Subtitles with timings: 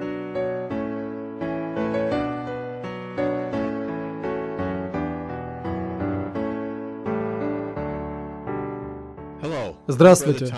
[0.00, 0.49] you
[9.90, 10.54] Здравствуйте,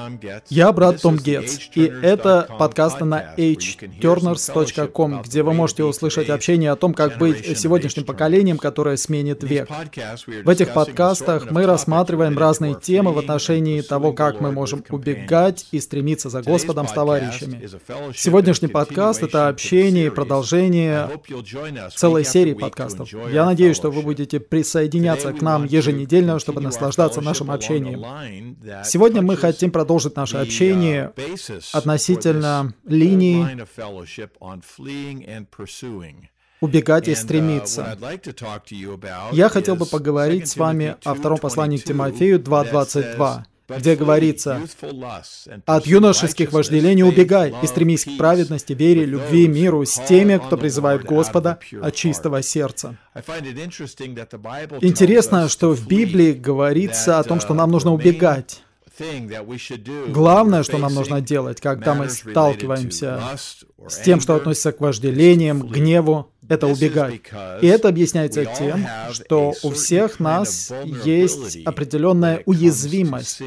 [0.50, 6.77] я брат Том Гетц, и это подкасты на hturners.com, где вы можете услышать общение о
[6.77, 9.70] том, как быть сегодняшним поколением, которое сменит век.
[10.45, 15.80] В этих подкастах мы рассматриваем разные темы в отношении того, как мы можем убегать и
[15.80, 17.66] стремиться за Господом с товарищами.
[18.14, 21.09] Сегодняшний подкаст— это общение и продолжение
[21.95, 23.09] целой серии подкастов.
[23.33, 28.05] Я надеюсь, что вы будете присоединяться к нам еженедельно, чтобы наслаждаться нашим общением.
[28.84, 31.12] Сегодня мы хотим продолжить наше общение
[31.72, 33.46] относительно линии
[36.60, 37.98] убегать и стремиться.
[39.32, 43.45] Я хотел бы поговорить с вами о втором послании к Тимофею 2.22
[43.78, 44.60] где говорится,
[45.66, 51.04] «От юношеских вожделений убегай и стремись к праведности, вере, любви, миру с теми, кто призывает
[51.04, 52.96] Господа от чистого сердца».
[54.80, 58.62] Интересно, что в Библии говорится о том, что нам нужно убегать.
[60.09, 63.21] Главное, что нам нужно делать, когда мы сталкиваемся
[63.88, 67.20] с тем, что относится к вожделениям, гневу, это убегать.
[67.60, 70.72] И это объясняется тем, что у всех нас
[71.04, 73.43] есть определенная уязвимость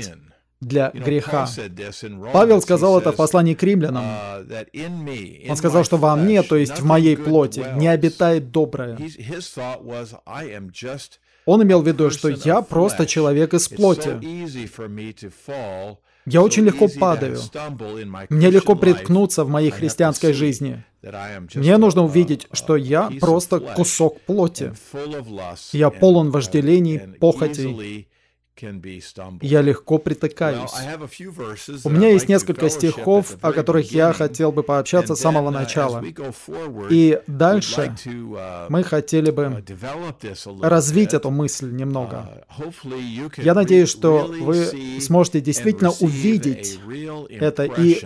[0.61, 1.47] для греха.
[2.33, 4.03] Павел сказал это в послании к римлянам.
[4.03, 8.97] Uh, Он сказал, что во мне, то есть в моей плоти, не обитает доброе.
[11.45, 14.19] Он имел в виду, что я просто человек из плоти.
[16.25, 17.39] Я очень легко падаю.
[18.29, 20.83] Мне легко приткнуться в моей христианской жизни.
[21.53, 24.73] Мне нужно увидеть, что я просто кусок плоти.
[25.71, 28.07] Я полон вожделений, похотей,
[29.41, 30.71] я легко притыкаюсь.
[31.83, 36.03] У меня есть несколько стихов, о которых я хотел бы пообщаться с самого uh, начала.
[36.89, 42.45] И дальше uh, мы хотели бы uh, развить эту мысль немного.
[43.38, 46.79] Я надеюсь, что вы сможете действительно увидеть
[47.29, 48.05] это и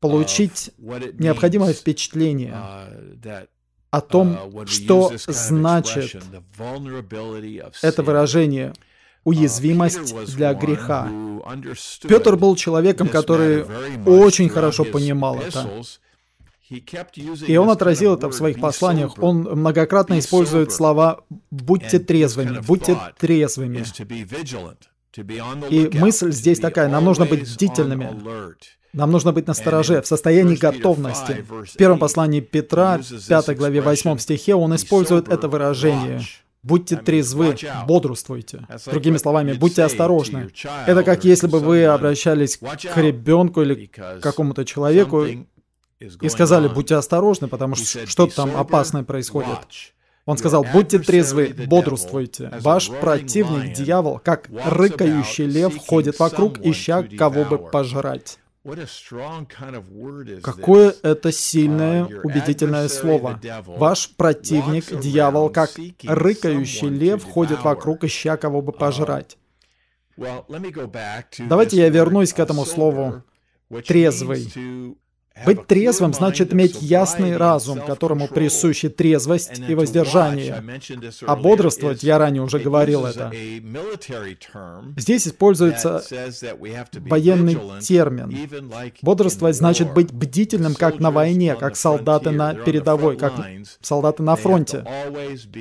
[0.00, 2.56] получить необходимое впечатление
[3.90, 6.16] о том, что значит
[7.82, 8.72] это выражение
[9.24, 11.10] уязвимость для греха.
[12.02, 13.64] Петр был человеком, который
[14.06, 15.82] очень хорошо понимал это.
[17.46, 19.14] И он отразил это в своих посланиях.
[19.22, 23.84] Он многократно использует слова «будьте трезвыми», «будьте трезвыми».
[25.68, 28.08] И мысль здесь такая, нам нужно быть бдительными.
[28.94, 31.44] Нам нужно быть настороже, в состоянии готовности.
[31.48, 36.22] В первом послании Петра, 5 главе 8 стихе, он использует это выражение.
[36.64, 37.56] Будьте трезвы,
[37.88, 38.66] бодрствуйте.
[38.86, 40.50] Другими словами, будьте осторожны.
[40.86, 46.94] Это как если бы вы обращались к ребенку или к какому-то человеку и сказали, будьте
[46.94, 49.58] осторожны, потому что что-то там опасное происходит.
[50.24, 52.52] Он сказал, будьте трезвы, бодрствуйте.
[52.60, 58.38] Ваш противник, дьявол, как рыкающий лев, ходит вокруг, ища кого бы пожрать.
[60.42, 63.40] Какое это сильное, uh, убедительное слово.
[63.66, 65.70] Ваш противник, дьявол, как
[66.04, 69.36] рыкающий лев, ходит вокруг, ища кого бы uh, пожрать.
[70.16, 73.24] Давайте я вернусь к этому слову
[73.84, 74.52] «трезвый».
[75.44, 80.62] Быть трезвым значит иметь ясный разум, которому присущи трезвость и воздержание.
[81.26, 83.32] А бодрствовать, я ранее уже говорил это.
[84.96, 86.02] Здесь используется
[86.94, 88.36] военный термин.
[89.02, 93.32] Бодрствовать значит быть бдительным, как на войне, как солдаты на передовой, как
[93.80, 94.84] солдаты на фронте.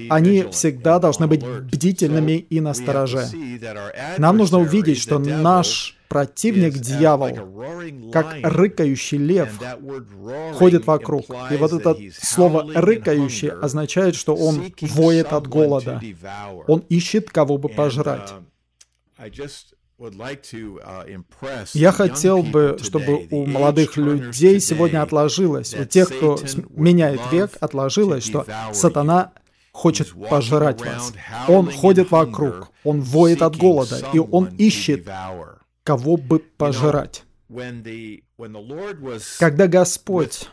[0.10, 3.26] Они всегда должны быть бдительными и настороже.
[4.18, 9.50] Нам нужно увидеть, что наш противник дьявол, как рыкающий лев,
[10.56, 11.24] ходит вокруг.
[11.50, 16.02] И вот это слово «рыкающий» означает, что он воет от голода.
[16.68, 18.34] Он ищет кого бы пожрать.
[21.74, 26.38] Я хотел бы, чтобы у молодых людей сегодня отложилось, у тех, кто
[26.72, 29.32] меняет век, отложилось, что сатана
[29.72, 31.14] хочет пожрать вас.
[31.48, 35.08] Он ходит вокруг, он воет от голода, и он ищет
[35.92, 37.24] кого бы пожрать.
[39.40, 40.48] Когда Господь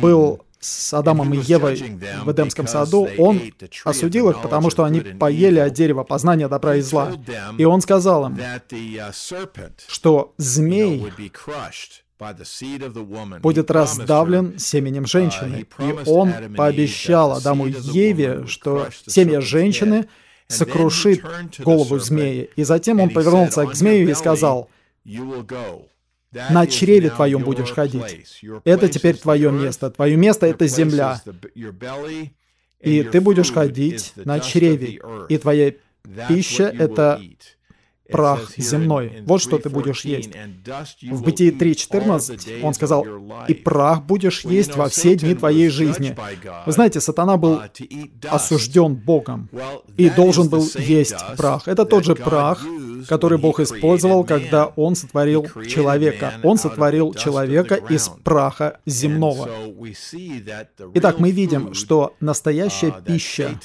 [0.00, 1.76] был с Адамом и Евой
[2.24, 3.40] в Эдемском саду, Он
[3.84, 7.12] осудил их, потому что они поели от дерева познания добра и зла.
[7.58, 11.12] И Он сказал им, uh, что змей
[13.40, 15.66] будет раздавлен семенем женщины.
[15.78, 20.06] Uh, и он пообещал Адаму и Еве, что семя женщины
[20.52, 21.22] сокрушит
[21.58, 22.50] голову змеи.
[22.56, 24.68] И затем он повернулся к змею и сказал,
[26.32, 28.42] На чреве твоем будешь ходить.
[28.64, 29.90] Это теперь твое место.
[29.90, 31.20] Твое место— это земля.
[32.80, 35.00] И ты будешь ходить на чреве.
[35.28, 35.72] И твоя
[36.28, 37.20] пища— это
[38.12, 39.22] прах земной.
[39.26, 40.30] Вот что ты будешь есть.
[41.02, 43.06] В Бытии 3.14 он сказал,
[43.48, 46.16] «И прах будешь есть во все дни твоей жизни».
[46.66, 47.60] Вы знаете, сатана был
[48.28, 49.48] осужден Богом
[49.96, 51.66] и должен был есть прах.
[51.66, 52.64] Это тот же прах,
[53.08, 56.34] который Бог использовал, когда Он сотворил человека.
[56.42, 59.48] Он сотворил человека из праха земного.
[60.94, 63.58] Итак, мы видим, что настоящая пища,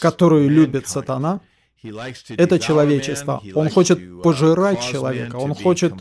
[0.00, 1.40] которую любит сатана,
[1.82, 3.42] это человечество.
[3.54, 5.36] Он хочет uh, пожирать человека.
[5.36, 5.94] Он хочет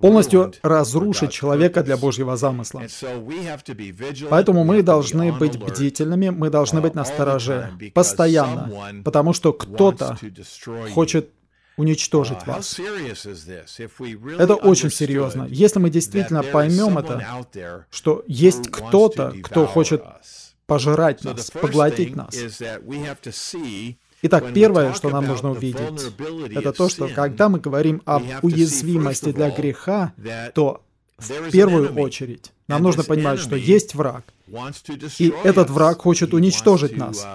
[0.00, 2.82] полностью разрушить человека для Божьего замысла.
[4.30, 10.18] Поэтому мы должны быть бдительными, мы должны быть uh, настороже, постоянно, потому что кто-то
[10.92, 11.30] хочет
[11.76, 12.80] уничтожить uh, вас.
[14.38, 15.46] Это очень серьезно.
[15.48, 20.02] Если мы действительно поймем это, что есть кто-то, кто хочет
[20.66, 22.34] пожирать нас, поглотить нас,
[24.26, 26.12] Итак, первое, что нам нужно увидеть,
[26.50, 30.12] это то, что когда мы говорим об уязвимости для греха,
[30.54, 30.82] то
[31.18, 34.24] в первую очередь нам нужно понимать, что есть враг,
[35.18, 37.26] и этот враг хочет уничтожить нас.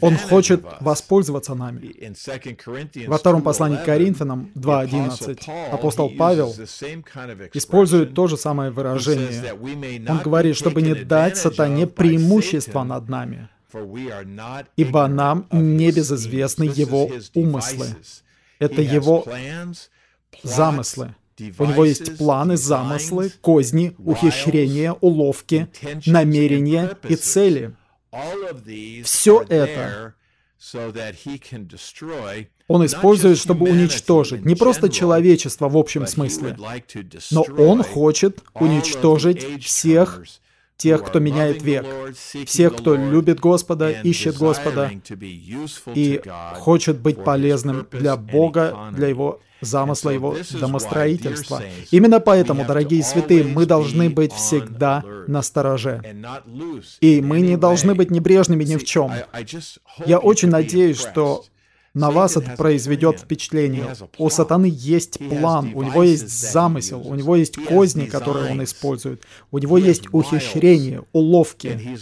[0.00, 2.14] Он хочет воспользоваться нами.
[3.08, 6.54] Во втором послании к Коринфянам 2.11 апостол Павел
[7.52, 9.52] использует то же самое выражение.
[10.08, 13.48] Он говорит, чтобы не дать сатане преимущество над нами
[14.76, 17.86] ибо нам не безызвестны его умыслы.
[18.58, 19.26] Это его
[20.42, 21.14] замыслы.
[21.58, 25.68] У него есть планы, замыслы, козни, ухищрения, уловки,
[26.06, 27.74] намерения и цели.
[29.04, 30.14] Все это
[32.68, 36.56] он использует, чтобы уничтожить не просто человечество в общем смысле,
[37.30, 40.22] но он хочет уничтожить всех
[40.82, 41.86] тех, кто меняет век,
[42.46, 44.90] всех, кто любит Господа, ищет Господа
[45.94, 46.20] и
[46.56, 51.62] хочет быть полезным для Бога, для Его замысла, Его домостроительства.
[51.92, 56.02] Именно поэтому, дорогие святые, мы должны быть всегда на стороже.
[57.00, 59.12] И мы не должны быть небрежными ни в чем.
[60.04, 61.44] Я очень надеюсь, что
[61.94, 63.94] на вас это произведет впечатление.
[64.18, 69.22] У сатаны есть план, у него есть замысел, у него есть козни, которые он использует,
[69.50, 71.98] у него есть ухищрения, уловки.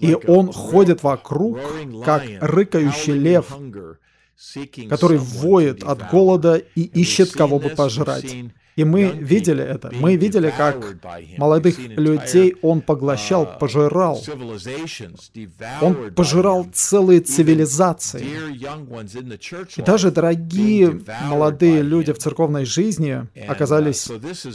[0.00, 1.58] И он ходит вокруг,
[2.04, 3.56] как рыкающий лев,
[4.88, 8.34] который воет от голода и ищет кого бы пожрать.
[8.76, 9.90] И мы видели это.
[9.92, 10.76] Мы видели, как
[11.38, 14.22] молодых людей он поглощал, uh, пожирал.
[15.80, 18.26] Он пожирал целые цивилизации.
[19.76, 24.10] И даже дорогие молодые люди в церковной жизни uh, оказались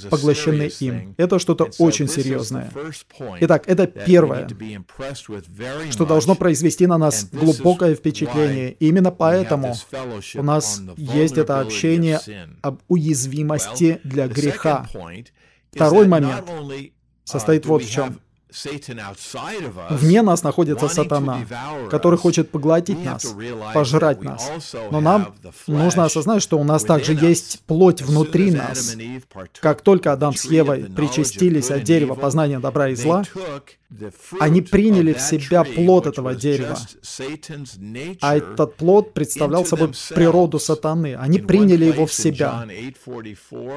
[0.09, 1.15] поглощены им.
[1.17, 2.71] Это что-то очень серьезное.
[3.39, 4.47] Итак, это первое,
[5.91, 8.73] что должно произвести на нас глубокое впечатление.
[8.73, 9.75] И именно поэтому
[10.35, 12.19] у нас есть это общение
[12.61, 14.87] об уязвимости для греха.
[15.71, 16.49] Второй момент
[17.23, 18.19] состоит вот в чем.
[19.89, 21.45] Вне нас находится сатана,
[21.91, 23.35] который хочет поглотить нас,
[23.73, 24.51] пожрать нас.
[24.91, 25.35] Но нам
[25.67, 28.95] нужно осознать, что у нас также есть плоть внутри нас.
[29.61, 33.23] Как только Адам с Евой причастились от дерева познания добра и зла,
[34.39, 36.77] они приняли в себя плод этого дерева.
[38.21, 41.15] А этот плод представлял собой природу сатаны.
[41.15, 42.67] Они приняли его в себя.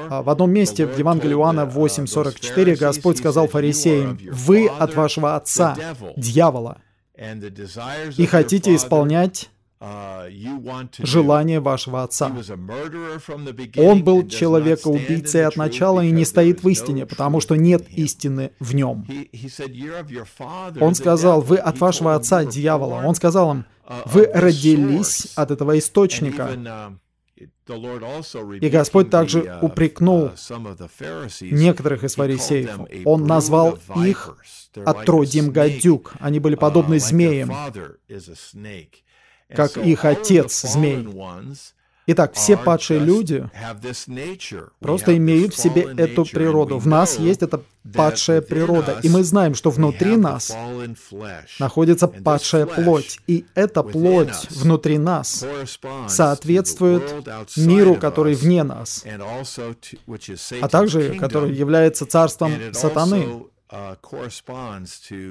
[0.09, 5.75] А в одном месте в Евангелии Иоанна 8.44 Господь сказал фарисеям, «Вы от вашего отца,
[6.15, 6.77] дьявола,
[8.17, 9.49] и хотите исполнять
[9.83, 12.31] Uh, желание вашего отца.
[13.75, 18.73] Он был человека-убийцей от начала и не стоит в истине, потому что нет истины в
[18.73, 19.05] нем.
[20.79, 23.01] Он сказал, вы от вашего отца, дьявола.
[23.05, 26.97] Он сказал им, uh, вы родились от этого источника.
[27.65, 30.31] Uh, и Господь также упрекнул
[31.41, 32.79] некоторых из фарисеев.
[33.05, 34.37] Он назвал их
[34.75, 36.13] отродьем гадюк.
[36.19, 37.51] Они были подобны змеям
[39.55, 41.07] как их отец змей.
[42.05, 43.49] Итак, все падшие люди
[44.79, 46.77] просто имеют в себе эту природу.
[46.77, 47.61] В нас есть эта
[47.93, 50.55] падшая природа, и мы знаем, что внутри нас
[51.59, 55.45] находится падшая плоть, и эта плоть внутри нас
[56.07, 57.03] соответствует
[57.57, 59.05] миру, который вне нас,
[60.61, 63.45] а также который является царством сатаны.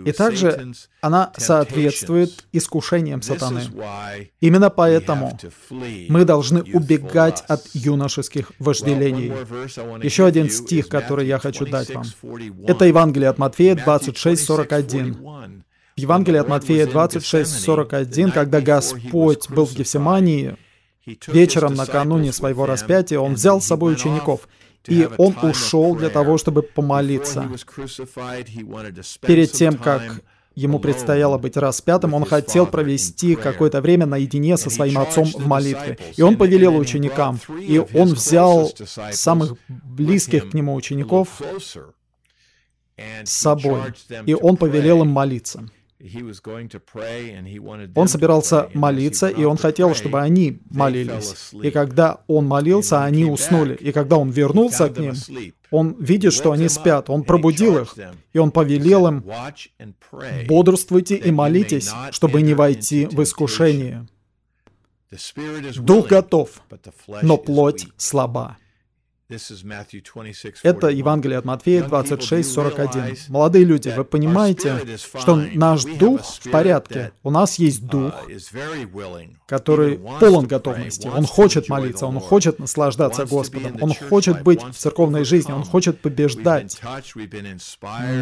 [0.05, 3.63] И также она соответствует искушениям сатаны.
[4.41, 5.39] Именно поэтому
[5.71, 9.33] мы должны убегать от юношеских вожделений.
[10.03, 12.05] Еще один стих, который я хочу дать вам.
[12.67, 15.63] Это Евангелие от Матфея 26:41.
[15.95, 20.57] В Евангелии от Матфея 26:41, когда Господь был в Гефсимании,
[21.29, 24.49] вечером накануне своего распятия, Он взял с собой учеников—
[24.89, 27.49] и он ушел для того, чтобы помолиться.
[29.21, 30.23] Перед тем, как
[30.55, 35.99] ему предстояло быть распятым, он хотел провести какое-то время наедине со своим отцом в молитве.
[36.17, 38.73] И он повелел ученикам, и он взял
[39.13, 41.41] самых близких к нему учеников
[42.97, 43.81] с собой,
[44.27, 45.69] и он повелел им молиться.
[47.95, 51.53] Он собирался молиться, и он хотел, чтобы они молились.
[51.63, 53.75] И когда он молился, они уснули.
[53.77, 55.15] И когда он вернулся к ним,
[55.71, 57.09] он видит, что они спят.
[57.09, 57.95] Он пробудил их,
[58.33, 59.25] и он повелел им,
[60.49, 64.07] бодрствуйте и молитесь, чтобы не войти в искушение.
[65.77, 66.63] Дух готов,
[67.23, 68.57] но плоть слаба.
[70.63, 73.17] Это Евангелие от Матфея 26, 41.
[73.29, 77.13] Молодые люди, вы понимаете, что наш дух в порядке.
[77.23, 78.15] У нас есть uh, дух,
[79.47, 81.09] который полон готовности.
[81.09, 86.01] Он хочет молиться, он хочет наслаждаться Господом, он хочет быть в церковной жизни, он хочет
[86.01, 86.81] побеждать.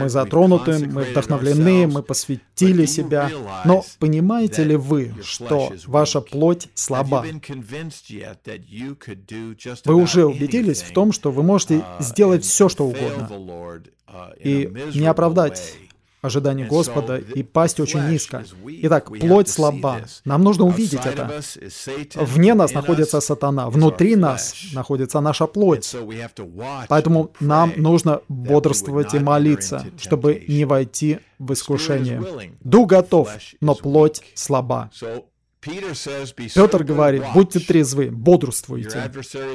[0.01, 3.31] Мы затронуты, мы вдохновлены, мы посвятили себя.
[3.65, 7.25] Но понимаете ли вы, что ваша плоть слаба?
[9.85, 14.37] Вы уже убедились в том, том, что вы можете uh, сделать все, что угодно, uh,
[14.39, 15.77] и не оправдать
[16.21, 18.45] ожидания Господа и пасть очень низко.
[18.67, 20.03] Итак, плоть слаба.
[20.27, 21.41] Нам нужно увидеть это.
[22.17, 25.97] Вне нас находится сатана, внутри нас находится наша плоть.
[26.89, 32.23] Поэтому нам нужно бодрствовать и молиться, чтобы не войти в искушение.
[32.61, 33.31] Дух готов,
[33.63, 34.91] но плоть слаба.
[35.61, 39.13] Петр говорит, будьте трезвы, бодрствуйте.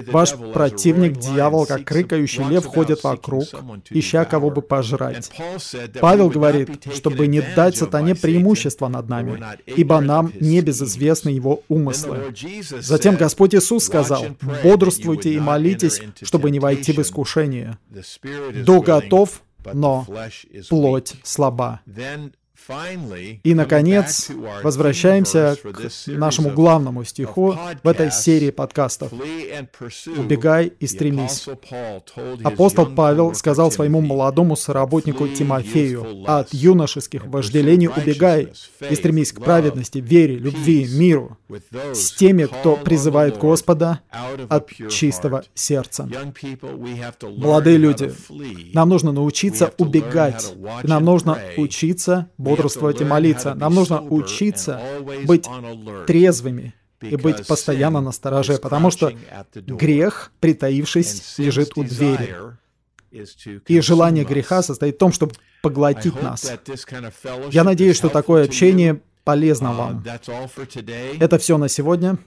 [0.07, 3.45] Ваш противник, дьявол, как рыкающий лев, ходит вокруг,
[3.89, 5.31] ища кого бы пожрать.
[5.99, 12.35] Павел говорит, чтобы не дать сатане преимущество над нами, ибо нам не безызвестны его умыслы.
[12.79, 14.27] Затем Господь Иисус сказал,
[14.63, 17.79] бодрствуйте и молитесь, чтобы не войти в искушение.
[18.63, 19.41] Дух готов,
[19.73, 20.05] но
[20.69, 21.81] плоть слаба.
[23.43, 24.31] И, наконец,
[24.63, 29.11] возвращаемся к нашему главному стиху в этой серии подкастов.
[30.17, 31.47] «Убегай и стремись».
[32.43, 38.53] Апостол Павел сказал своему молодому соработнику Тимофею, «От юношеских вожделений убегай
[38.89, 41.37] и стремись к праведности, вере, любви, миру,
[41.93, 43.99] с теми, кто призывает Господа
[44.49, 46.09] от чистого сердца».
[47.21, 48.11] Молодые люди,
[48.73, 53.53] нам нужно научиться убегать, и нам нужно учиться бодрствовать и молиться.
[53.55, 54.81] Нам нужно учиться
[55.25, 55.47] быть
[56.07, 59.11] трезвыми и быть постоянно на стороже, потому что
[59.53, 62.35] грех, притаившись, лежит у двери.
[63.67, 66.51] И желание греха состоит в том, чтобы поглотить нас.
[67.51, 70.01] Я надеюсь, что такое общение полезно uh, вам.
[71.19, 72.17] Это все на сегодня.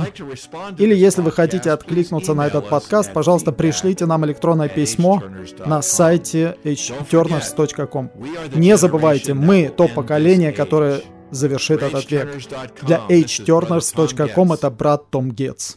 [0.79, 5.21] или если вы хотите откликнуться на этот подкаст, пожалуйста, пришлите нам электронное письмо
[5.65, 8.09] на сайте hturners.com.
[8.55, 12.29] Не забывайте, мы то поколение, которое завершит этот век.
[12.81, 15.75] Для hturners.com это брат Том Гетц.